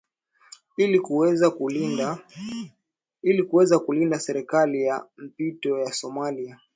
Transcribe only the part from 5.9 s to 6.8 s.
somalia